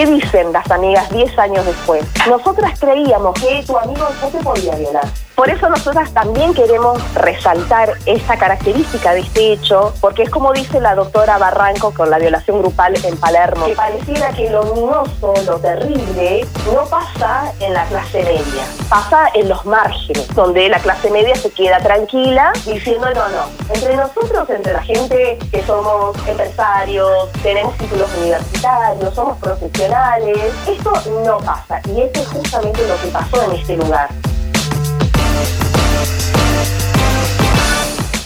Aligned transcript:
¿Qué 0.00 0.06
dicen 0.06 0.50
las 0.50 0.70
amigas 0.70 1.10
10 1.10 1.38
años 1.38 1.66
después? 1.66 2.02
Nosotras 2.26 2.80
creíamos 2.80 3.34
que 3.34 3.62
tu 3.66 3.76
amigo 3.76 4.08
no 4.22 4.28
te 4.28 4.38
podía 4.38 4.74
violar. 4.74 5.04
Por 5.40 5.48
eso 5.48 5.70
nosotras 5.70 6.12
también 6.12 6.52
queremos 6.52 7.00
resaltar 7.14 7.94
esta 8.04 8.36
característica 8.36 9.14
de 9.14 9.20
este 9.20 9.54
hecho, 9.54 9.94
porque 10.02 10.24
es 10.24 10.28
como 10.28 10.52
dice 10.52 10.82
la 10.82 10.94
doctora 10.94 11.38
Barranco 11.38 11.94
con 11.94 12.10
la 12.10 12.18
violación 12.18 12.58
grupal 12.58 12.94
en 13.02 13.16
Palermo, 13.16 13.64
que 13.64 13.74
pareciera 13.74 14.32
que 14.32 14.50
lo 14.50 14.60
ominoso, 14.60 15.32
lo 15.46 15.56
terrible, 15.56 16.46
no 16.74 16.84
pasa 16.84 17.54
en 17.60 17.72
la 17.72 17.86
clase 17.86 18.22
media, 18.22 18.64
pasa 18.90 19.28
en 19.32 19.48
los 19.48 19.64
márgenes, 19.64 20.28
donde 20.34 20.68
la 20.68 20.78
clase 20.78 21.10
media 21.10 21.34
se 21.34 21.50
queda 21.50 21.78
tranquila 21.78 22.52
diciendo 22.66 23.06
no, 23.14 23.26
no. 23.30 23.74
Entre 23.74 23.96
nosotros, 23.96 24.50
entre 24.50 24.74
la 24.74 24.82
gente 24.82 25.38
que 25.50 25.62
somos 25.62 26.18
empresarios, 26.28 27.32
tenemos 27.42 27.74
títulos 27.78 28.10
universitarios, 28.18 29.14
somos 29.14 29.38
profesionales, 29.38 30.52
esto 30.68 30.92
no 31.24 31.38
pasa. 31.38 31.80
Y 31.88 32.02
esto 32.02 32.20
es 32.20 32.28
justamente 32.28 32.86
lo 32.86 33.00
que 33.00 33.06
pasó 33.06 33.42
en 33.44 33.52
este 33.58 33.78
lugar. 33.78 34.10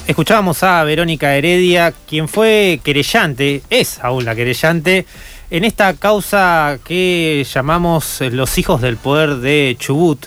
Escuchábamos 0.06 0.62
a 0.62 0.84
Verónica 0.84 1.34
Heredia, 1.34 1.94
quien 2.06 2.28
fue 2.28 2.78
querellante, 2.84 3.62
es 3.70 3.98
aún 4.04 4.26
la 4.26 4.34
querellante, 4.34 5.06
en 5.50 5.64
esta 5.64 5.94
causa 5.94 6.78
que 6.84 7.46
llamamos 7.50 8.20
Los 8.20 8.58
Hijos 8.58 8.82
del 8.82 8.98
Poder 8.98 9.36
de 9.36 9.74
Chubut. 9.78 10.26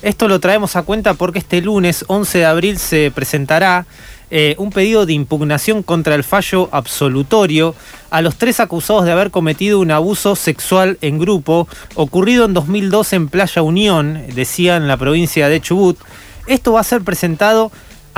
Esto 0.00 0.28
lo 0.28 0.40
traemos 0.40 0.76
a 0.76 0.82
cuenta 0.82 1.12
porque 1.12 1.40
este 1.40 1.60
lunes 1.60 2.06
11 2.08 2.38
de 2.38 2.46
abril 2.46 2.78
se 2.78 3.10
presentará 3.10 3.84
eh, 4.30 4.54
un 4.56 4.70
pedido 4.70 5.04
de 5.04 5.12
impugnación 5.12 5.82
contra 5.82 6.14
el 6.14 6.24
fallo 6.24 6.70
absolutorio 6.72 7.74
a 8.08 8.22
los 8.22 8.36
tres 8.36 8.60
acusados 8.60 9.04
de 9.04 9.12
haber 9.12 9.30
cometido 9.30 9.80
un 9.80 9.90
abuso 9.90 10.36
sexual 10.36 10.96
en 11.02 11.18
grupo 11.18 11.68
ocurrido 11.96 12.46
en 12.46 12.54
2012 12.54 13.16
en 13.16 13.28
Playa 13.28 13.60
Unión, 13.60 14.22
decía 14.34 14.76
en 14.76 14.88
la 14.88 14.96
provincia 14.96 15.50
de 15.50 15.60
Chubut. 15.60 15.98
Esto 16.46 16.72
va 16.72 16.80
a 16.80 16.84
ser 16.84 17.02
presentado 17.02 17.70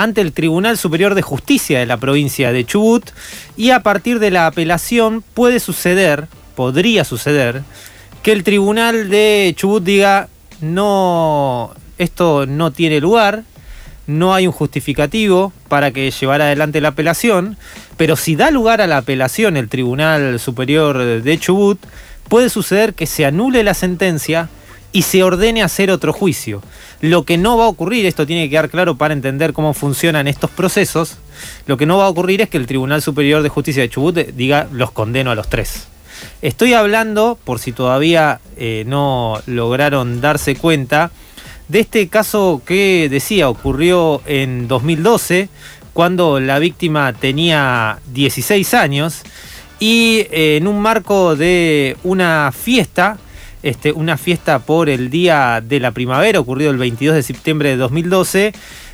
ante 0.02 0.22
el 0.22 0.32
Tribunal 0.32 0.78
Superior 0.78 1.14
de 1.14 1.20
Justicia 1.20 1.78
de 1.78 1.84
la 1.84 1.98
provincia 1.98 2.52
de 2.52 2.64
Chubut 2.64 3.10
y 3.56 3.70
a 3.70 3.82
partir 3.82 4.18
de 4.18 4.30
la 4.30 4.46
apelación 4.46 5.22
puede 5.34 5.60
suceder, 5.60 6.26
podría 6.56 7.04
suceder, 7.04 7.62
que 8.22 8.32
el 8.32 8.42
Tribunal 8.42 9.10
de 9.10 9.52
Chubut 9.54 9.84
diga 9.84 10.28
no, 10.62 11.74
esto 11.98 12.46
no 12.46 12.70
tiene 12.70 12.98
lugar, 13.00 13.44
no 14.06 14.32
hay 14.32 14.46
un 14.46 14.54
justificativo 14.54 15.52
para 15.68 15.90
que 15.90 16.10
llevara 16.10 16.46
adelante 16.46 16.80
la 16.80 16.88
apelación, 16.88 17.58
pero 17.98 18.16
si 18.16 18.36
da 18.36 18.50
lugar 18.50 18.80
a 18.80 18.86
la 18.86 18.96
apelación 18.96 19.58
el 19.58 19.68
Tribunal 19.68 20.40
Superior 20.40 21.22
de 21.22 21.38
Chubut, 21.38 21.78
puede 22.28 22.48
suceder 22.48 22.94
que 22.94 23.04
se 23.04 23.26
anule 23.26 23.62
la 23.64 23.74
sentencia 23.74 24.48
y 24.92 25.02
se 25.02 25.22
ordene 25.22 25.62
hacer 25.62 25.90
otro 25.90 26.12
juicio. 26.12 26.62
Lo 27.00 27.24
que 27.24 27.38
no 27.38 27.56
va 27.56 27.64
a 27.64 27.68
ocurrir, 27.68 28.06
esto 28.06 28.26
tiene 28.26 28.44
que 28.44 28.50
quedar 28.50 28.70
claro 28.70 28.96
para 28.96 29.14
entender 29.14 29.52
cómo 29.52 29.74
funcionan 29.74 30.28
estos 30.28 30.50
procesos, 30.50 31.18
lo 31.66 31.76
que 31.76 31.86
no 31.86 31.98
va 31.98 32.06
a 32.06 32.08
ocurrir 32.08 32.42
es 32.42 32.48
que 32.48 32.58
el 32.58 32.66
Tribunal 32.66 33.02
Superior 33.02 33.42
de 33.42 33.48
Justicia 33.48 33.82
de 33.82 33.88
Chubut 33.88 34.16
diga 34.16 34.68
los 34.72 34.90
condeno 34.90 35.30
a 35.30 35.34
los 35.34 35.48
tres. 35.48 35.86
Estoy 36.42 36.74
hablando, 36.74 37.38
por 37.44 37.58
si 37.58 37.72
todavía 37.72 38.40
eh, 38.56 38.84
no 38.86 39.40
lograron 39.46 40.20
darse 40.20 40.56
cuenta, 40.56 41.10
de 41.68 41.80
este 41.80 42.08
caso 42.08 42.62
que 42.66 43.08
decía 43.08 43.48
ocurrió 43.48 44.22
en 44.26 44.68
2012, 44.68 45.48
cuando 45.92 46.40
la 46.40 46.58
víctima 46.58 47.12
tenía 47.12 48.00
16 48.12 48.74
años, 48.74 49.22
y 49.78 50.26
eh, 50.30 50.58
en 50.58 50.66
un 50.66 50.80
marco 50.80 51.36
de 51.36 51.96
una 52.04 52.52
fiesta, 52.52 53.18
este, 53.62 53.92
una 53.92 54.16
fiesta 54.16 54.60
por 54.60 54.88
el 54.88 55.10
Día 55.10 55.62
de 55.62 55.80
la 55.80 55.92
Primavera, 55.92 56.40
ocurrido 56.40 56.70
el 56.70 56.78
22 56.78 57.14
de 57.14 57.22
septiembre 57.22 57.70
de 57.70 57.76
2012, 57.76 58.52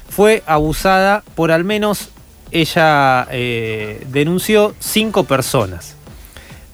fue 0.09 0.43
abusada 0.47 1.23
por 1.35 1.53
al 1.53 1.65
menos, 1.65 2.11
ella 2.51 3.27
eh, 3.31 4.05
denunció, 4.11 4.75
cinco 4.81 5.25
personas. 5.25 5.97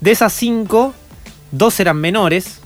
De 0.00 0.10
esas 0.10 0.32
cinco, 0.32 0.94
dos 1.50 1.78
eran 1.80 1.97
menores. 1.97 2.60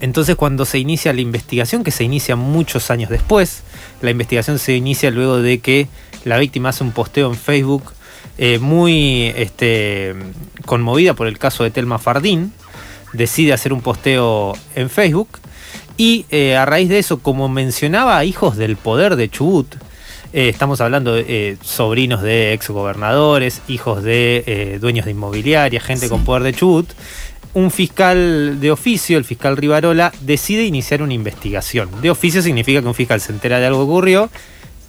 Entonces 0.00 0.34
cuando 0.36 0.64
se 0.64 0.78
inicia 0.78 1.12
la 1.12 1.20
investigación, 1.20 1.84
que 1.84 1.90
se 1.90 2.04
inicia 2.04 2.34
muchos 2.34 2.90
años 2.90 3.10
después, 3.10 3.62
la 4.00 4.10
investigación 4.10 4.58
se 4.58 4.74
inicia 4.74 5.10
luego 5.10 5.42
de 5.42 5.58
que 5.60 5.88
la 6.24 6.38
víctima 6.38 6.70
hace 6.70 6.82
un 6.82 6.92
posteo 6.92 7.28
en 7.28 7.36
Facebook 7.36 7.92
eh, 8.38 8.58
muy 8.58 9.32
este, 9.36 10.14
conmovida 10.64 11.12
por 11.14 11.26
el 11.26 11.38
caso 11.38 11.64
de 11.64 11.70
Telma 11.70 11.98
Fardín, 11.98 12.52
decide 13.12 13.52
hacer 13.52 13.72
un 13.72 13.80
posteo 13.80 14.54
en 14.74 14.90
Facebook 14.90 15.28
y 16.00 16.24
eh, 16.30 16.56
a 16.56 16.64
raíz 16.64 16.88
de 16.88 16.98
eso, 16.98 17.18
como 17.18 17.50
mencionaba 17.50 18.24
hijos 18.24 18.56
del 18.56 18.76
poder 18.76 19.16
de 19.16 19.28
Chubut, 19.28 19.74
eh, 20.32 20.48
estamos 20.48 20.80
hablando 20.80 21.14
de 21.14 21.24
eh, 21.28 21.56
sobrinos 21.62 22.22
de 22.22 22.54
exgobernadores, 22.54 23.60
hijos 23.68 24.02
de 24.02 24.78
dueños 24.80 25.04
de 25.04 25.10
inmobiliaria, 25.10 25.78
gente 25.78 26.08
con 26.08 26.24
poder 26.24 26.42
de 26.42 26.54
Chubut, 26.54 26.88
un 27.52 27.70
fiscal 27.70 28.60
de 28.60 28.70
oficio, 28.70 29.18
el 29.18 29.24
fiscal 29.24 29.58
Rivarola, 29.58 30.10
decide 30.22 30.64
iniciar 30.64 31.02
una 31.02 31.12
investigación. 31.12 31.90
De 32.00 32.10
oficio 32.10 32.40
significa 32.40 32.80
que 32.80 32.88
un 32.88 32.94
fiscal 32.94 33.20
se 33.20 33.32
entera 33.32 33.58
de 33.60 33.66
algo 33.66 33.80
que 33.80 33.90
ocurrió, 33.90 34.30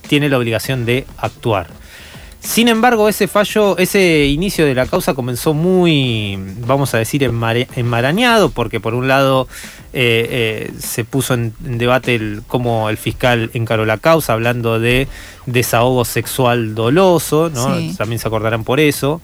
tiene 0.07 0.29
la 0.29 0.38
obligación 0.38 0.85
de 0.85 1.05
actuar. 1.17 1.81
Sin 2.41 2.68
embargo, 2.68 3.07
ese 3.07 3.28
fallo, 3.28 3.78
ese 3.78 4.25
inicio 4.25 4.66
de 4.66 4.74
la 4.74 4.88
causa 4.88 5.13
comenzó 5.13 5.53
muy, 5.53 6.40
vamos 6.66 6.94
a 6.96 6.97
decir, 6.97 7.24
enmarañado, 7.24 8.50
porque 8.50 8.79
por 8.79 8.96
un 8.96 9.07
lado 9.07 9.47
eh, 9.94 10.69
eh, 10.69 10.74
se 10.79 11.03
puso 11.03 11.34
en, 11.34 11.53
debate 11.59 12.16
el, 12.16 12.44
cómo 12.47 12.90
el 12.90 12.97
fiscal 12.97 13.52
encaró 13.53 13.85
la 13.85 13.97
causa, 13.97 14.34
hablando 14.34 14.79
de 14.79 15.07
desahogo 15.46 16.06
sexual 16.06 16.75
doloso, 16.75 17.52
¿no? 17.53 17.96
también 17.97 18.19
se 18.19 18.28
acordarán 18.28 18.63
por 18.63 18.80
eso. 18.80 19.19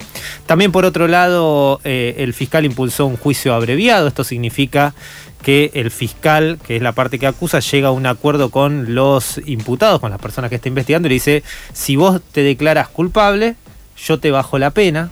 También 0.46 0.70
por 0.70 0.84
otro 0.84 1.08
lado, 1.08 1.80
eh, 1.84 2.16
el 2.18 2.34
fiscal 2.34 2.66
impulsó 2.66 3.06
un 3.06 3.16
juicio 3.16 3.54
abreviado, 3.54 4.08
esto 4.08 4.24
significa 4.24 4.94
que 5.42 5.70
el 5.74 5.90
fiscal, 5.90 6.58
que 6.66 6.76
es 6.76 6.82
la 6.82 6.92
parte 6.92 7.18
que 7.18 7.26
acusa, 7.26 7.60
llega 7.60 7.88
a 7.88 7.92
un 7.92 8.06
acuerdo 8.06 8.50
con 8.50 8.94
los 8.94 9.40
imputados, 9.46 10.00
con 10.00 10.10
las 10.10 10.20
personas 10.20 10.50
que 10.50 10.56
está 10.56 10.68
investigando, 10.68 11.08
y 11.08 11.10
le 11.10 11.14
dice, 11.14 11.42
si 11.72 11.96
vos 11.96 12.20
te 12.32 12.42
declaras 12.42 12.88
culpable, 12.88 13.56
yo 13.96 14.18
te 14.18 14.30
bajo 14.30 14.58
la 14.58 14.70
pena. 14.70 15.10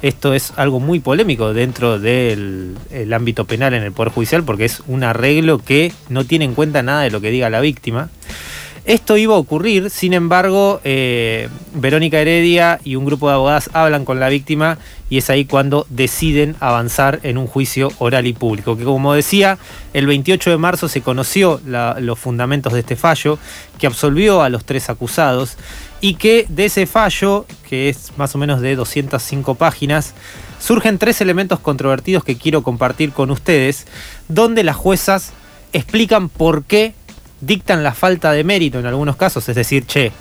Esto 0.00 0.32
es 0.32 0.52
algo 0.56 0.78
muy 0.78 1.00
polémico 1.00 1.52
dentro 1.52 1.98
del 1.98 2.76
ámbito 3.12 3.46
penal 3.46 3.74
en 3.74 3.82
el 3.82 3.92
Poder 3.92 4.12
Judicial 4.12 4.44
porque 4.44 4.64
es 4.64 4.82
un 4.86 5.02
arreglo 5.02 5.58
que 5.58 5.92
no 6.08 6.24
tiene 6.24 6.44
en 6.44 6.54
cuenta 6.54 6.82
nada 6.82 7.02
de 7.02 7.10
lo 7.10 7.20
que 7.20 7.30
diga 7.30 7.50
la 7.50 7.60
víctima. 7.60 8.08
Esto 8.88 9.18
iba 9.18 9.34
a 9.34 9.38
ocurrir, 9.38 9.90
sin 9.90 10.14
embargo, 10.14 10.80
eh, 10.82 11.50
Verónica 11.74 12.20
Heredia 12.20 12.80
y 12.84 12.96
un 12.96 13.04
grupo 13.04 13.28
de 13.28 13.34
abogadas 13.34 13.68
hablan 13.74 14.06
con 14.06 14.18
la 14.18 14.30
víctima 14.30 14.78
y 15.10 15.18
es 15.18 15.28
ahí 15.28 15.44
cuando 15.44 15.86
deciden 15.90 16.56
avanzar 16.58 17.20
en 17.22 17.36
un 17.36 17.46
juicio 17.46 17.92
oral 17.98 18.26
y 18.26 18.32
público. 18.32 18.78
Que 18.78 18.84
como 18.84 19.12
decía, 19.12 19.58
el 19.92 20.06
28 20.06 20.48
de 20.48 20.56
marzo 20.56 20.88
se 20.88 21.02
conoció 21.02 21.60
los 21.66 22.18
fundamentos 22.18 22.72
de 22.72 22.80
este 22.80 22.96
fallo 22.96 23.38
que 23.78 23.86
absolvió 23.86 24.42
a 24.42 24.48
los 24.48 24.64
tres 24.64 24.88
acusados 24.88 25.58
y 26.00 26.14
que 26.14 26.46
de 26.48 26.66
ese 26.66 26.86
fallo, 26.86 27.46
que 27.68 27.88
es 27.88 28.12
más 28.16 28.34
o 28.34 28.38
menos 28.38 28.60
de 28.60 28.76
205 28.76 29.54
páginas, 29.56 30.14
surgen 30.60 30.98
tres 30.98 31.20
elementos 31.20 31.58
controvertidos 31.60 32.24
que 32.24 32.36
quiero 32.36 32.62
compartir 32.62 33.12
con 33.12 33.30
ustedes, 33.30 33.86
donde 34.28 34.64
las 34.64 34.76
juezas 34.76 35.32
explican 35.72 36.28
por 36.28 36.64
qué 36.64 36.94
dictan 37.40 37.82
la 37.82 37.94
falta 37.94 38.32
de 38.32 38.44
mérito 38.44 38.78
en 38.78 38.86
algunos 38.86 39.16
casos, 39.16 39.48
es 39.48 39.56
decir, 39.56 39.86
che, 39.86 40.12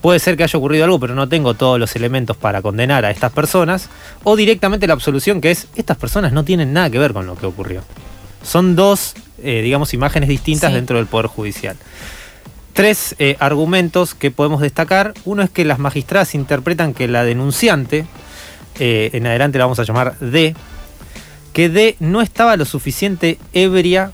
puede 0.00 0.18
ser 0.18 0.36
que 0.36 0.44
haya 0.44 0.58
ocurrido 0.58 0.84
algo, 0.84 1.00
pero 1.00 1.14
no 1.14 1.28
tengo 1.28 1.54
todos 1.54 1.78
los 1.78 1.94
elementos 1.96 2.36
para 2.36 2.62
condenar 2.62 3.04
a 3.04 3.10
estas 3.10 3.32
personas, 3.32 3.88
o 4.24 4.36
directamente 4.36 4.86
la 4.86 4.94
absolución 4.94 5.40
que 5.40 5.50
es, 5.50 5.68
estas 5.76 5.96
personas 5.96 6.32
no 6.32 6.44
tienen 6.44 6.72
nada 6.72 6.90
que 6.90 6.98
ver 6.98 7.12
con 7.12 7.26
lo 7.26 7.36
que 7.36 7.46
ocurrió. 7.46 7.82
Son 8.42 8.76
dos, 8.76 9.14
eh, 9.42 9.62
digamos, 9.62 9.94
imágenes 9.94 10.28
distintas 10.28 10.72
dentro 10.72 10.96
del 10.96 11.06
Poder 11.06 11.26
Judicial. 11.26 11.76
Tres 12.76 13.16
eh, 13.18 13.38
argumentos 13.40 14.14
que 14.14 14.30
podemos 14.30 14.60
destacar. 14.60 15.14
Uno 15.24 15.42
es 15.42 15.48
que 15.48 15.64
las 15.64 15.78
magistradas 15.78 16.34
interpretan 16.34 16.92
que 16.92 17.08
la 17.08 17.24
denunciante, 17.24 18.04
eh, 18.78 19.08
en 19.14 19.26
adelante 19.26 19.56
la 19.56 19.64
vamos 19.64 19.78
a 19.78 19.84
llamar 19.84 20.18
D, 20.18 20.54
que 21.54 21.70
D 21.70 21.96
no 22.00 22.20
estaba 22.20 22.54
lo 22.58 22.66
suficiente 22.66 23.38
ebria 23.54 24.12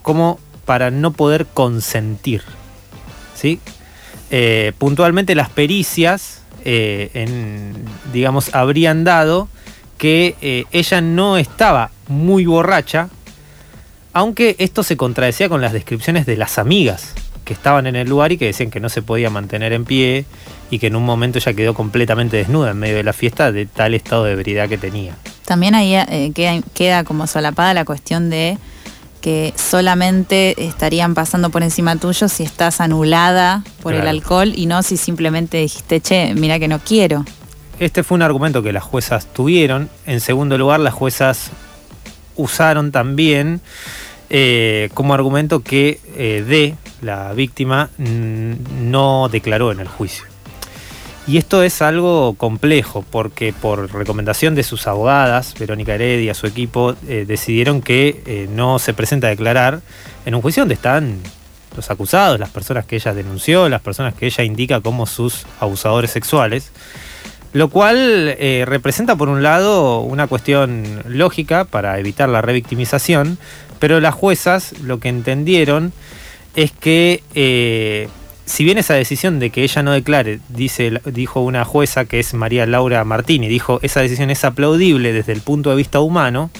como 0.00 0.40
para 0.64 0.90
no 0.90 1.10
poder 1.10 1.44
consentir. 1.52 2.40
¿sí? 3.34 3.60
Eh, 4.30 4.72
puntualmente 4.78 5.34
las 5.34 5.50
pericias, 5.50 6.40
eh, 6.64 7.74
digamos, 8.10 8.54
habrían 8.54 9.04
dado 9.04 9.50
que 9.98 10.64
ella 10.72 11.02
no 11.02 11.36
estaba 11.36 11.90
muy 12.08 12.46
borracha, 12.46 13.10
aunque 14.14 14.56
esto 14.58 14.82
se 14.82 14.96
contradecía 14.96 15.50
con 15.50 15.60
las 15.60 15.74
descripciones 15.74 16.24
de 16.24 16.38
las 16.38 16.56
amigas 16.56 17.12
que 17.48 17.54
estaban 17.54 17.86
en 17.86 17.96
el 17.96 18.06
lugar 18.06 18.30
y 18.30 18.36
que 18.36 18.44
decían 18.44 18.70
que 18.70 18.78
no 18.78 18.90
se 18.90 19.00
podía 19.00 19.30
mantener 19.30 19.72
en 19.72 19.86
pie 19.86 20.26
y 20.70 20.78
que 20.78 20.88
en 20.88 20.96
un 20.96 21.04
momento 21.06 21.38
ella 21.38 21.54
quedó 21.54 21.72
completamente 21.72 22.36
desnuda 22.36 22.72
en 22.72 22.78
medio 22.78 22.96
de 22.96 23.02
la 23.02 23.14
fiesta 23.14 23.50
de 23.52 23.64
tal 23.64 23.94
estado 23.94 24.24
de 24.24 24.32
ebriedad 24.32 24.68
que 24.68 24.76
tenía. 24.76 25.16
También 25.46 25.74
ahí 25.74 25.94
eh, 25.94 26.30
queda, 26.34 26.60
queda 26.74 27.04
como 27.04 27.26
solapada 27.26 27.72
la 27.72 27.86
cuestión 27.86 28.28
de 28.28 28.58
que 29.22 29.54
solamente 29.56 30.62
estarían 30.62 31.14
pasando 31.14 31.48
por 31.48 31.62
encima 31.62 31.96
tuyo 31.96 32.28
si 32.28 32.42
estás 32.42 32.82
anulada 32.82 33.64
por 33.82 33.94
el 33.94 34.06
alcohol 34.06 34.52
y 34.54 34.66
no 34.66 34.82
si 34.82 34.98
simplemente 34.98 35.56
dijiste, 35.56 36.02
che, 36.02 36.34
mira 36.34 36.58
que 36.58 36.68
no 36.68 36.80
quiero. 36.80 37.24
Este 37.80 38.02
fue 38.02 38.16
un 38.16 38.22
argumento 38.22 38.62
que 38.62 38.74
las 38.74 38.84
juezas 38.84 39.26
tuvieron. 39.32 39.88
En 40.04 40.20
segundo 40.20 40.58
lugar, 40.58 40.80
las 40.80 40.92
juezas 40.92 41.50
usaron 42.36 42.92
también 42.92 43.62
eh, 44.28 44.90
como 44.92 45.14
argumento 45.14 45.60
que 45.60 45.98
eh, 46.14 46.44
D, 46.46 46.74
la 47.00 47.32
víctima, 47.32 47.90
mm, 47.98 48.90
no 48.90 49.28
declaró 49.30 49.72
en 49.72 49.80
el 49.80 49.88
juicio. 49.88 50.24
Y 51.28 51.36
esto 51.36 51.62
es 51.62 51.82
algo 51.82 52.34
complejo 52.38 53.04
porque 53.10 53.52
por 53.52 53.92
recomendación 53.92 54.54
de 54.54 54.62
sus 54.62 54.86
abogadas, 54.86 55.54
Verónica 55.58 55.94
Heredia, 55.94 56.32
su 56.32 56.46
equipo, 56.46 56.94
eh, 57.06 57.26
decidieron 57.28 57.82
que 57.82 58.22
eh, 58.24 58.48
no 58.50 58.78
se 58.78 58.94
presenta 58.94 59.26
a 59.26 59.30
declarar 59.30 59.82
en 60.24 60.34
un 60.34 60.40
juicio 60.40 60.62
donde 60.62 60.74
están 60.74 61.18
los 61.76 61.90
acusados, 61.90 62.40
las 62.40 62.48
personas 62.48 62.86
que 62.86 62.96
ella 62.96 63.12
denunció, 63.12 63.68
las 63.68 63.82
personas 63.82 64.14
que 64.14 64.24
ella 64.24 64.42
indica 64.42 64.80
como 64.80 65.04
sus 65.04 65.44
abusadores 65.60 66.10
sexuales. 66.10 66.72
Lo 67.52 67.68
cual 67.68 68.34
eh, 68.38 68.64
representa 68.66 69.16
por 69.16 69.28
un 69.28 69.42
lado 69.42 70.00
una 70.00 70.28
cuestión 70.28 71.02
lógica 71.06 71.64
para 71.64 71.98
evitar 71.98 72.30
la 72.30 72.40
revictimización, 72.40 73.36
pero 73.78 74.00
las 74.00 74.14
juezas 74.14 74.78
lo 74.80 74.98
que 74.98 75.10
entendieron 75.10 75.92
es 76.58 76.72
que 76.72 77.22
eh, 77.36 78.08
si 78.44 78.64
bien 78.64 78.78
esa 78.78 78.94
decisión 78.94 79.38
de 79.38 79.50
que 79.50 79.62
ella 79.62 79.84
no 79.84 79.92
declare, 79.92 80.40
dice, 80.48 81.00
dijo 81.04 81.40
una 81.40 81.64
jueza 81.64 82.04
que 82.04 82.18
es 82.18 82.34
María 82.34 82.66
Laura 82.66 83.04
Martini, 83.04 83.46
dijo 83.46 83.78
esa 83.82 84.00
decisión 84.00 84.30
es 84.30 84.44
aplaudible 84.44 85.12
desde 85.12 85.32
el 85.34 85.40
punto 85.40 85.70
de 85.70 85.76
vista 85.76 86.00
humano, 86.00 86.50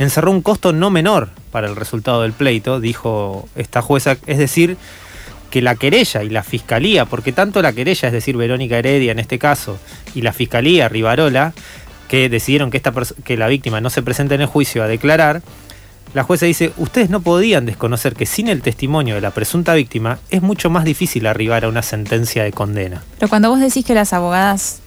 encerró 0.00 0.32
un 0.32 0.42
costo 0.42 0.72
no 0.72 0.90
menor 0.90 1.28
para 1.52 1.68
el 1.68 1.76
resultado 1.76 2.22
del 2.22 2.32
pleito, 2.32 2.80
dijo 2.80 3.48
esta 3.54 3.82
jueza, 3.82 4.16
es 4.26 4.38
decir, 4.38 4.76
que 5.52 5.62
la 5.62 5.76
querella 5.76 6.24
y 6.24 6.30
la 6.30 6.42
fiscalía, 6.42 7.04
porque 7.04 7.32
tanto 7.32 7.62
la 7.62 7.72
querella, 7.72 8.08
es 8.08 8.12
decir, 8.12 8.36
Verónica 8.36 8.78
Heredia 8.78 9.12
en 9.12 9.20
este 9.20 9.38
caso, 9.38 9.78
y 10.12 10.22
la 10.22 10.32
fiscalía, 10.32 10.88
Rivarola, 10.88 11.52
que 12.08 12.28
decidieron 12.28 12.72
que, 12.72 12.78
esta 12.78 12.92
que 13.22 13.36
la 13.36 13.46
víctima 13.46 13.80
no 13.80 13.90
se 13.90 14.02
presente 14.02 14.34
en 14.34 14.40
el 14.40 14.48
juicio 14.48 14.82
a 14.82 14.88
declarar, 14.88 15.40
la 16.14 16.22
jueza 16.24 16.46
dice, 16.46 16.72
ustedes 16.76 17.08
no 17.10 17.20
podían 17.20 17.66
desconocer 17.66 18.14
que 18.14 18.26
sin 18.26 18.48
el 18.48 18.62
testimonio 18.62 19.14
de 19.14 19.20
la 19.20 19.30
presunta 19.30 19.74
víctima 19.74 20.18
es 20.30 20.42
mucho 20.42 20.68
más 20.70 20.84
difícil 20.84 21.26
arribar 21.26 21.64
a 21.64 21.68
una 21.68 21.82
sentencia 21.82 22.42
de 22.44 22.52
condena. 22.52 23.02
Pero 23.18 23.28
cuando 23.28 23.50
vos 23.50 23.60
decís 23.60 23.84
que 23.84 23.94
las 23.94 24.12
abogadas 24.12 24.80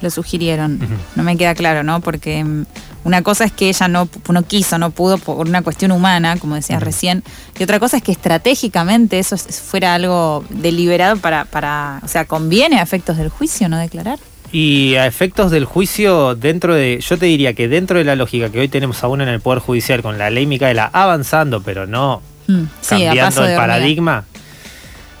lo 0.00 0.08
sugirieron, 0.08 0.78
no 1.14 1.22
me 1.22 1.36
queda 1.36 1.54
claro, 1.54 1.82
¿no? 1.82 2.00
Porque 2.00 2.42
mm, 2.42 2.64
una 3.04 3.20
cosa 3.22 3.44
es 3.44 3.52
que 3.52 3.68
ella 3.68 3.86
no, 3.86 4.08
no 4.30 4.42
quiso, 4.44 4.78
no 4.78 4.90
pudo 4.92 5.18
por 5.18 5.46
una 5.46 5.60
cuestión 5.60 5.92
humana, 5.92 6.38
como 6.38 6.54
decías 6.54 6.82
recién, 6.82 7.22
y 7.58 7.62
otra 7.64 7.78
cosa 7.78 7.98
es 7.98 8.02
que 8.02 8.12
estratégicamente 8.12 9.18
eso 9.18 9.34
es- 9.34 9.60
fuera 9.60 9.94
algo 9.94 10.42
deliberado 10.48 11.18
para, 11.18 11.44
para, 11.44 12.00
o 12.02 12.08
sea, 12.08 12.24
conviene 12.24 12.78
a 12.78 12.82
efectos 12.82 13.18
del 13.18 13.28
juicio 13.28 13.68
no 13.68 13.76
declarar. 13.76 14.18
Y 14.52 14.96
a 14.96 15.06
efectos 15.06 15.50
del 15.52 15.64
juicio, 15.64 16.34
dentro 16.34 16.74
de, 16.74 16.98
yo 17.00 17.16
te 17.18 17.26
diría 17.26 17.54
que 17.54 17.68
dentro 17.68 17.98
de 17.98 18.04
la 18.04 18.16
lógica 18.16 18.50
que 18.50 18.58
hoy 18.60 18.68
tenemos 18.68 19.02
aún 19.04 19.20
en 19.20 19.28
el 19.28 19.40
Poder 19.40 19.60
Judicial, 19.60 20.02
con 20.02 20.18
la 20.18 20.28
ley 20.30 20.46
Micaela 20.46 20.90
avanzando, 20.92 21.62
pero 21.62 21.86
no 21.86 22.20
Mm, 22.48 22.64
sí, 22.80 22.88
cambiando 23.04 23.42
de 23.42 23.52
el 23.52 23.56
paradigma. 23.56 24.24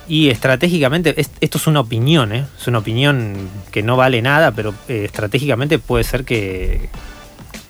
Y 0.08 0.30
estratégicamente, 0.30 1.14
es- 1.20 1.30
esto 1.40 1.58
es 1.58 1.66
una 1.68 1.78
opinión, 1.78 2.32
¿eh? 2.32 2.44
es 2.60 2.66
una 2.66 2.78
opinión 2.78 3.36
que 3.70 3.84
no 3.84 3.96
vale 3.96 4.20
nada, 4.20 4.50
pero 4.50 4.74
eh, 4.88 5.02
estratégicamente 5.04 5.78
puede 5.78 6.02
ser 6.02 6.24
que, 6.24 6.88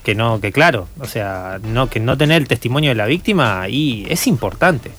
que 0.03 0.15
no, 0.15 0.41
que 0.41 0.51
claro, 0.51 0.89
o 0.99 1.05
sea, 1.05 1.59
no, 1.63 1.91
que 1.91 2.01
no 2.01 2.17
tener 2.17 2.41
el 2.41 2.49
testimonio 2.49 2.89
de 2.89 2.95
la 2.95 3.05
víctima 3.05 3.69
y 3.69 4.06
es 4.09 4.27
importante. 4.27 4.93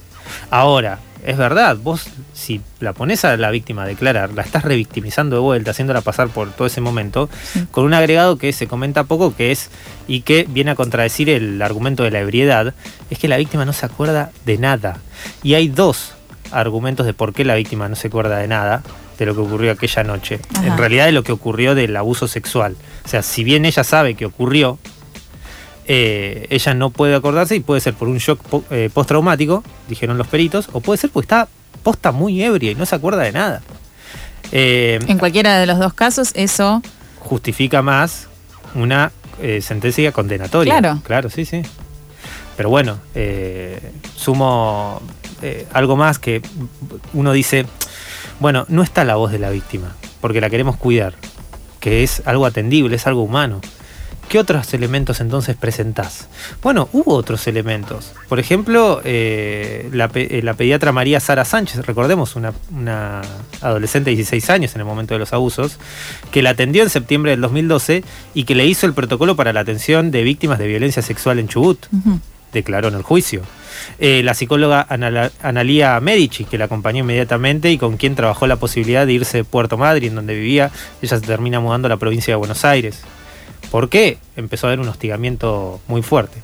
Ahora, 0.51 0.99
es 1.25 1.37
verdad, 1.37 1.77
vos 1.77 2.07
si 2.33 2.61
la 2.79 2.93
pones 2.93 3.23
a 3.25 3.35
la 3.37 3.51
víctima 3.51 3.83
a 3.83 3.85
declarar, 3.85 4.33
la 4.33 4.41
estás 4.41 4.63
revictimizando 4.63 5.35
de 5.35 5.41
vuelta, 5.41 5.71
haciéndola 5.71 6.01
pasar 6.01 6.29
por 6.29 6.51
todo 6.51 6.67
ese 6.67 6.81
momento, 6.81 7.29
Sí. 7.53 7.65
con 7.71 7.85
un 7.85 7.93
agregado 7.93 8.37
que 8.37 8.51
se 8.53 8.67
comenta 8.67 9.03
poco, 9.03 9.35
que 9.35 9.51
es, 9.51 9.69
y 10.07 10.21
que 10.21 10.45
viene 10.49 10.71
a 10.71 10.75
contradecir 10.75 11.29
el 11.29 11.61
argumento 11.61 12.03
de 12.03 12.11
la 12.11 12.19
ebriedad, 12.19 12.73
es 13.09 13.19
que 13.19 13.27
la 13.27 13.37
víctima 13.37 13.65
no 13.65 13.73
se 13.73 13.85
acuerda 13.85 14.31
de 14.45 14.57
nada. 14.57 14.97
Y 15.43 15.53
hay 15.53 15.67
dos 15.67 16.13
argumentos 16.51 17.05
de 17.05 17.13
por 17.13 17.33
qué 17.33 17.45
la 17.45 17.55
víctima 17.55 17.87
no 17.87 17.95
se 17.95 18.07
acuerda 18.07 18.37
de 18.37 18.47
nada 18.47 18.83
de 19.17 19.25
lo 19.27 19.35
que 19.35 19.41
ocurrió 19.41 19.71
aquella 19.71 20.03
noche. 20.03 20.39
Ajá. 20.55 20.65
En 20.67 20.77
realidad 20.77 21.05
de 21.05 21.11
lo 21.11 21.23
que 21.23 21.31
ocurrió 21.31 21.75
del 21.75 21.95
abuso 21.95 22.27
sexual. 22.27 22.75
O 23.05 23.07
sea, 23.07 23.21
si 23.21 23.43
bien 23.43 23.65
ella 23.65 23.83
sabe 23.83 24.15
que 24.15 24.25
ocurrió, 24.25 24.79
eh, 25.93 26.47
ella 26.49 26.73
no 26.73 26.89
puede 26.89 27.15
acordarse 27.15 27.53
y 27.57 27.59
puede 27.59 27.81
ser 27.81 27.95
por 27.95 28.07
un 28.07 28.17
shock 28.17 28.39
po- 28.43 28.63
eh, 28.71 28.89
postraumático, 28.93 29.61
dijeron 29.89 30.17
los 30.17 30.27
peritos, 30.27 30.69
o 30.71 30.79
puede 30.79 30.97
ser 30.97 31.09
porque 31.09 31.25
está 31.25 31.49
posta 31.83 32.13
muy 32.13 32.41
ebria 32.41 32.71
y 32.71 32.75
no 32.75 32.85
se 32.85 32.95
acuerda 32.95 33.23
de 33.23 33.33
nada. 33.33 33.61
Eh, 34.53 34.99
En 35.07 35.17
cualquiera 35.17 35.59
de 35.59 35.65
los 35.65 35.79
dos 35.79 35.93
casos, 35.93 36.31
eso 36.33 36.81
justifica 37.19 37.81
más 37.81 38.27
una 38.73 39.11
eh, 39.41 39.59
sentencia 39.61 40.13
condenatoria. 40.13 40.79
Claro. 40.79 41.01
Claro, 41.03 41.29
sí, 41.29 41.43
sí. 41.43 41.61
Pero 42.55 42.69
bueno, 42.69 42.99
sumo 44.15 45.01
algo 45.73 45.95
más 45.97 46.19
que 46.19 46.41
uno 47.13 47.33
dice, 47.33 47.65
bueno, 48.39 48.65
no 48.69 48.81
está 48.83 49.03
la 49.03 49.15
voz 49.15 49.31
de 49.31 49.39
la 49.39 49.49
víctima, 49.49 49.93
porque 50.21 50.39
la 50.39 50.49
queremos 50.49 50.77
cuidar, 50.77 51.15
que 51.81 52.03
es 52.03 52.21
algo 52.25 52.45
atendible, 52.45 52.95
es 52.95 53.07
algo 53.07 53.23
humano. 53.23 53.59
¿Qué 54.31 54.39
otros 54.39 54.73
elementos 54.73 55.19
entonces 55.19 55.57
presentás? 55.57 56.29
Bueno, 56.63 56.87
hubo 56.93 57.15
otros 57.15 57.45
elementos. 57.47 58.13
Por 58.29 58.39
ejemplo, 58.39 59.01
eh, 59.03 59.89
la, 59.91 60.07
pe- 60.07 60.39
eh, 60.39 60.41
la 60.41 60.53
pediatra 60.53 60.93
María 60.93 61.19
Sara 61.19 61.43
Sánchez, 61.43 61.85
recordemos, 61.85 62.37
una, 62.37 62.53
una 62.73 63.21
adolescente 63.59 64.09
de 64.11 64.15
16 64.15 64.49
años 64.49 64.73
en 64.73 64.79
el 64.79 64.85
momento 64.87 65.13
de 65.15 65.19
los 65.19 65.33
abusos, 65.33 65.79
que 66.31 66.41
la 66.41 66.51
atendió 66.51 66.81
en 66.81 66.89
septiembre 66.89 67.31
del 67.31 67.41
2012 67.41 68.05
y 68.33 68.45
que 68.45 68.55
le 68.55 68.65
hizo 68.65 68.85
el 68.85 68.93
protocolo 68.93 69.35
para 69.35 69.51
la 69.51 69.59
atención 69.59 70.11
de 70.11 70.23
víctimas 70.23 70.59
de 70.59 70.67
violencia 70.67 71.01
sexual 71.01 71.37
en 71.37 71.49
Chubut 71.49 71.87
declaró 72.53 72.87
en 72.87 72.95
el 72.95 73.01
juicio. 73.01 73.41
Eh, 73.99 74.21
la 74.23 74.33
psicóloga 74.33 74.85
Analía 75.41 75.99
Medici, 75.99 76.45
que 76.45 76.57
la 76.57 76.65
acompañó 76.65 76.99
inmediatamente 76.99 77.69
y 77.71 77.77
con 77.77 77.97
quien 77.97 78.15
trabajó 78.15 78.47
la 78.47 78.55
posibilidad 78.57 79.05
de 79.05 79.13
irse 79.13 79.37
de 79.39 79.43
Puerto 79.43 79.77
Madryn, 79.77 80.15
donde 80.15 80.35
vivía, 80.35 80.71
ella 81.01 81.17
se 81.19 81.25
termina 81.25 81.59
mudando 81.59 81.87
a 81.87 81.89
la 81.89 81.97
provincia 81.97 82.33
de 82.33 82.37
Buenos 82.37 82.63
Aires. 82.65 83.01
¿Por 83.71 83.89
qué? 83.89 84.19
Empezó 84.35 84.67
a 84.67 84.69
haber 84.69 84.79
un 84.79 84.89
hostigamiento 84.89 85.79
muy 85.87 86.03
fuerte. 86.03 86.39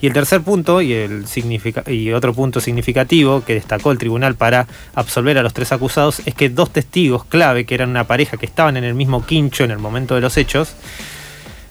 Y 0.00 0.06
el 0.06 0.12
tercer 0.12 0.42
punto, 0.42 0.80
y, 0.80 0.92
el 0.92 2.14
otro 2.14 2.32
punto 2.32 2.60
significativo 2.60 3.42
que 3.44 3.54
destacó 3.54 3.90
el 3.90 3.98
tribunal 3.98 4.36
para 4.36 4.68
absolver 4.94 5.36
a 5.38 5.42
los 5.42 5.52
tres 5.52 5.72
acusados, 5.72 6.20
es 6.24 6.34
que 6.34 6.48
dos 6.48 6.70
testigos 6.70 7.24
clave, 7.24 7.66
que 7.66 7.74
eran 7.74 7.90
una 7.90 8.04
pareja 8.04 8.36
que 8.36 8.46
estaban 8.46 8.76
en 8.76 8.84
el 8.84 8.94
mismo 8.94 9.26
quincho 9.26 9.64
en 9.64 9.72
el 9.72 9.78
momento 9.78 10.14
de 10.14 10.20
los 10.20 10.36
hechos, 10.36 10.74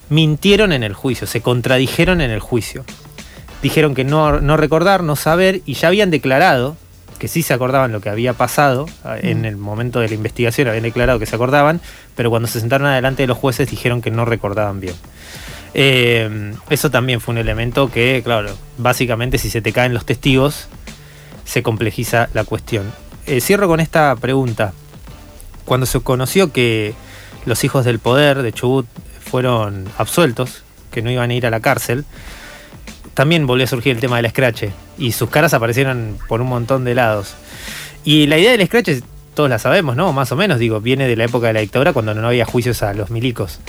mintieron 0.10 0.74
en 0.74 0.84
el 0.84 0.94
juicio, 0.94 1.26
se 1.26 1.42
contradijeron 1.42 2.20
en 2.20 2.32
el 2.32 2.40
juicio 2.40 2.84
dijeron 3.62 3.96
que 3.96 4.04
no, 4.04 4.40
no 4.40 4.58
recordar, 4.58 5.04
no 5.04 5.16
saber, 5.16 5.62
y 5.66 5.74
ya 5.74 5.88
habían 5.88 6.12
declarado 6.12 6.78
que 7.18 7.28
sí 7.28 7.44
se 7.44 7.54
acordaban 7.54 7.92
lo 7.92 8.02
que 8.02 8.10
había 8.10 8.34
pasado 8.34 8.86
ah, 9.04 9.18
en 9.20 9.46
el 9.46 9.58
momento 9.58 10.00
de 10.00 10.10
la 10.10 10.16
investigación, 10.16 10.68
habían 10.68 10.84
declarado 10.84 11.20
que 11.20 11.26
se 11.26 11.36
acordaban, 11.36 11.82
pero 12.16 12.30
cuando 12.30 12.48
se 12.48 12.60
sentaron 12.60 12.88
adelante 12.88 13.24
de 13.24 13.28
los 13.28 13.38
jueces 13.38 13.70
dijeron 13.70 14.02
que 14.02 14.12
no 14.12 14.26
recordaban 14.26 14.80
bien. 14.80 14.96
Eh, 15.74 16.54
eso 16.70 16.90
también 16.90 17.22
fue 17.22 17.34
un 17.34 17.38
elemento 17.38 17.92
que, 17.92 18.22
claro, 18.24 18.50
básicamente 18.78 19.38
si 19.38 19.50
se 19.50 19.62
te 19.62 19.74
caen 19.74 19.94
los 19.94 20.06
testigos, 20.06 20.68
se 21.46 21.64
complejiza 21.64 22.30
la 22.34 22.44
cuestión. 22.44 22.92
Eh, 23.26 23.42
cierro 23.42 23.68
con 23.68 23.80
esta 23.80 24.16
pregunta. 24.16 24.74
Cuando 25.66 25.86
se 25.86 26.00
conoció 26.00 26.52
que 26.52 26.94
los 27.46 27.64
hijos 27.64 27.86
del 27.86 28.00
poder 28.00 28.42
de 28.42 28.54
Chubut 28.54 28.88
fueron 29.20 29.86
absueltos, 29.98 30.64
que 30.92 31.02
no 31.02 31.12
iban 31.12 31.30
a 31.30 31.34
ir 31.34 31.46
a 31.46 31.50
la 31.50 31.60
cárcel, 31.60 32.06
también 33.18 33.48
volvió 33.48 33.64
a 33.64 33.68
surgir 33.68 33.96
el 33.96 34.00
tema 34.00 34.18
del 34.18 34.30
scratch 34.30 34.66
y 35.00 35.12
sus 35.12 35.28
caras 35.32 35.52
aparecieron 35.56 36.20
por 36.28 36.40
un 36.40 36.50
montón 36.50 36.84
de 36.84 36.94
lados. 36.94 37.34
Y 38.04 38.28
la 38.28 38.38
idea 38.38 38.52
del 38.52 38.64
scratch, 38.68 39.02
todos 39.34 39.50
la 39.50 39.58
sabemos, 39.58 39.96
¿no? 39.96 40.14
Más 40.14 40.32
o 40.32 40.36
menos, 40.36 40.60
digo, 40.60 40.82
viene 40.82 41.08
de 41.08 41.16
la 41.16 41.24
época 41.24 41.48
de 41.48 41.54
la 41.54 41.62
dictadura 41.62 41.94
cuando 41.94 42.14
no 42.14 42.28
había 42.28 42.46
juicios 42.46 42.84
a 42.84 42.94
los 42.94 43.10
milicos. 43.10 43.60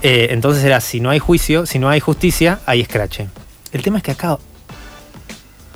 Eh, 0.00 0.28
entonces 0.30 0.64
era, 0.64 0.80
si 0.80 0.98
no 0.98 1.10
hay 1.10 1.18
juicio, 1.18 1.66
si 1.66 1.78
no 1.78 1.90
hay 1.90 2.00
justicia, 2.00 2.60
hay 2.64 2.82
scratch. 2.82 3.20
El 3.70 3.82
tema 3.82 3.98
es 3.98 4.02
que 4.02 4.12
acá 4.12 4.38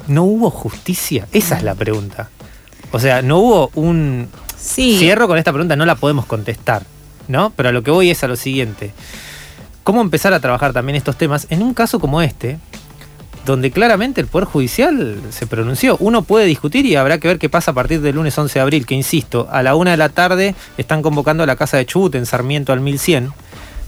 no 0.09 0.23
hubo 0.23 0.49
justicia. 0.49 1.29
Esa 1.31 1.59
es 1.59 1.63
la 1.63 1.75
pregunta. 1.75 2.31
O 2.91 2.99
sea, 2.99 3.21
no 3.21 3.37
hubo 3.37 3.71
un... 3.75 4.31
Sí. 4.57 4.97
Cierro 4.99 5.29
con 5.29 5.37
esta 5.37 5.53
pregunta, 5.53 5.77
no 5.77 5.85
la 5.85 5.97
podemos 5.97 6.25
contestar, 6.25 6.85
¿no? 7.29 7.53
Pero 7.55 7.69
a 7.69 7.73
lo 7.73 7.83
que 7.83 7.91
voy 7.91 8.09
es 8.09 8.25
a 8.25 8.29
lo 8.29 8.37
siguiente. 8.37 8.95
¿Cómo 9.83 10.01
empezar 10.01 10.33
a 10.33 10.41
trabajar 10.41 10.73
también 10.73 10.97
estos 10.97 11.19
temas 11.19 11.47
en 11.51 11.63
un 11.63 11.75
caso 11.75 12.01
como 12.01 12.23
este, 12.23 12.57
donde 13.47 13.71
claramente 13.71 14.21
el 14.21 14.27
Poder 14.27 14.47
Judicial 14.47 15.21
se 15.31 15.47
pronunció? 15.47 15.97
Uno 16.01 16.23
puede 16.23 16.47
discutir 16.47 16.87
y 16.87 16.97
habrá 16.97 17.19
que 17.19 17.29
ver 17.29 17.39
qué 17.39 17.49
pasa 17.49 17.73
a 17.73 17.75
partir 17.75 18.01
del 18.01 18.17
lunes 18.17 18.37
11 18.37 18.55
de 18.55 18.63
abril, 18.63 18.87
que 18.87 18.95
insisto, 18.95 19.49
a 19.51 19.63
la 19.63 19.75
una 19.75 19.93
de 19.93 19.97
la 19.97 20.09
tarde 20.09 20.55
están 20.79 21.03
convocando 21.03 21.43
a 21.43 21.47
la 21.47 21.57
Casa 21.57 21.77
de 21.77 21.87
Chubut 21.87 22.15
en 22.15 22.27
Sarmiento 22.27 22.73
al 22.73 22.81
1100 22.81 23.33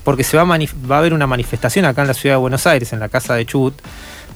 porque 0.07 0.23
se 0.23 0.37
va 0.37 0.45
a, 0.45 0.59
va 0.89 0.97
a 0.97 0.99
haber 1.01 1.13
una 1.15 1.27
manifestación 1.27 1.85
acá 1.85 2.03
en 2.03 2.07
la 2.07 2.15
ciudad 2.15 2.37
de 2.37 2.41
Buenos 2.41 2.65
Aires, 2.69 2.93
en 2.93 3.01
la 3.01 3.09
casa 3.09 3.35
de 3.35 3.45
Chubut, 3.45 3.75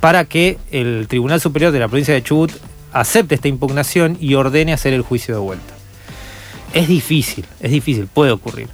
para 0.00 0.24
que 0.24 0.58
el 0.72 1.06
Tribunal 1.06 1.40
Superior 1.40 1.70
de 1.70 1.78
la 1.78 1.86
provincia 1.86 2.12
de 2.12 2.24
Chubut 2.24 2.50
acepte 2.92 3.36
esta 3.36 3.46
impugnación 3.46 4.16
y 4.20 4.34
ordene 4.34 4.72
hacer 4.72 4.92
el 4.94 5.02
juicio 5.02 5.32
de 5.32 5.40
vuelta. 5.40 5.74
Es 6.74 6.88
difícil, 6.88 7.44
es 7.60 7.70
difícil, 7.70 8.08
puede 8.08 8.32
ocurrir. 8.32 8.68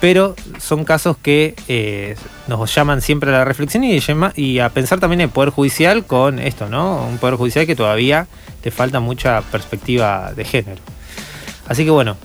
Pero 0.00 0.34
son 0.58 0.84
casos 0.84 1.16
que 1.18 1.54
eh, 1.68 2.16
nos 2.48 2.74
llaman 2.74 3.02
siempre 3.02 3.30
a 3.30 3.32
la 3.34 3.44
reflexión 3.44 3.84
y, 3.84 3.98
y 4.36 4.58
a 4.58 4.68
pensar 4.70 4.98
también 4.98 5.20
en 5.20 5.24
el 5.26 5.30
Poder 5.30 5.50
Judicial 5.50 6.06
con 6.06 6.38
esto, 6.38 6.68
¿no? 6.68 7.06
Un 7.06 7.18
Poder 7.18 7.36
Judicial 7.36 7.66
que 7.66 7.76
todavía 7.76 8.26
te 8.62 8.70
falta 8.70 9.00
mucha 9.00 9.42
perspectiva 9.42 10.32
de 10.34 10.44
género. 10.44 10.80
Así 11.68 11.84
que 11.84 11.90
bueno, 11.90 12.16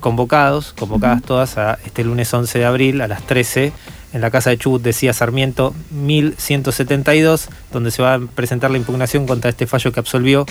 convocados, 0.00 0.72
convocadas 0.72 1.22
todas 1.22 1.58
a 1.58 1.78
este 1.84 2.04
lunes 2.04 2.32
11 2.32 2.58
de 2.58 2.64
abril 2.64 3.00
a 3.02 3.08
las 3.08 3.22
13 3.22 3.72
en 4.12 4.20
la 4.20 4.30
casa 4.30 4.50
de 4.50 4.58
Chubut, 4.58 4.82
decía 4.82 5.12
Sarmiento, 5.12 5.74
1172, 5.90 7.48
donde 7.72 7.90
se 7.90 8.02
va 8.02 8.14
a 8.14 8.18
presentar 8.18 8.70
la 8.70 8.78
impugnación 8.78 9.26
contra 9.26 9.50
este 9.50 9.66
fallo 9.66 9.92
que 9.92 10.00
absolvió 10.00 10.46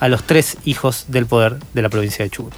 a 0.00 0.08
los 0.08 0.24
tres 0.24 0.56
hijos 0.64 1.04
del 1.08 1.26
poder 1.26 1.58
de 1.74 1.82
la 1.82 1.88
provincia 1.88 2.24
de 2.24 2.30
Chubut. 2.30 2.54